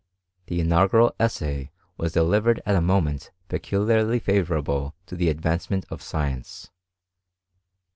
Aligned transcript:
The 0.47 0.59
inaugural 0.59 1.13
essay 1.19 1.69
was 1.95 2.13
delivered 2.13 2.59
at 2.65 2.73
nent 2.81 3.29
peculiarly 3.49 4.17
favourable 4.17 4.95
to 5.05 5.15
the 5.15 5.29
advancement 5.29 5.85
ence. 5.91 6.71